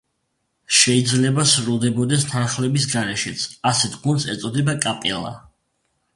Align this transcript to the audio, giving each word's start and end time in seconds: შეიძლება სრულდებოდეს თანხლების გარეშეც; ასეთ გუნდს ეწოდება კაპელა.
შეიძლება 0.77 1.45
სრულდებოდეს 1.51 2.25
თანხლების 2.31 2.89
გარეშეც; 2.95 3.45
ასეთ 3.75 4.01
გუნდს 4.09 4.27
ეწოდება 4.35 4.77
კაპელა. 4.89 5.37